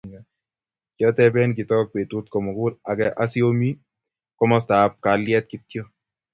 [0.95, 3.79] kioteben kitook betut komugul age asiomii
[4.37, 5.83] komostab kalyet kityo